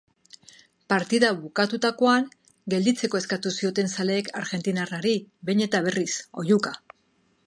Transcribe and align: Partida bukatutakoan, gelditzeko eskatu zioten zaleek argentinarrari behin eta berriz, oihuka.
Partida 0.91 1.27
bukatutakoan, 1.41 2.25
gelditzeko 2.75 3.21
eskatu 3.21 3.51
zioten 3.61 3.93
zaleek 3.97 4.31
argentinarrari 4.41 5.13
behin 5.51 5.65
eta 5.67 5.83
berriz, 5.89 6.09
oihuka. 6.45 6.73